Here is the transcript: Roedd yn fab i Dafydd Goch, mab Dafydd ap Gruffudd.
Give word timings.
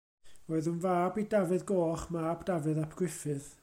Roedd 0.51 0.69
yn 0.71 0.79
fab 0.85 1.21
i 1.23 1.27
Dafydd 1.35 1.67
Goch, 1.73 2.09
mab 2.19 2.43
Dafydd 2.51 2.85
ap 2.87 3.01
Gruffudd. 3.03 3.53